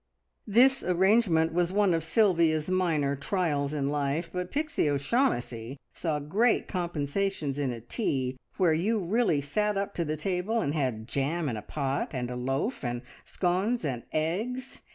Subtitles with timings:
[0.47, 6.67] This arrangement was one of Sylvia's minor trials in life, but Pixie O'Shaughnessy saw great
[6.67, 11.47] compensations in a tea where you really sat up to the table, and had jam
[11.47, 14.81] in a pot, and a loaf, and scones, and eggs.